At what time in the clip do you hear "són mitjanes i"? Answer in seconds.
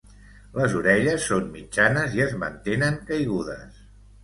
1.33-2.25